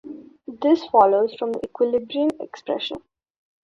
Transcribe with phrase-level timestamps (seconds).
[0.47, 2.97] This follows from the equilibrium expression.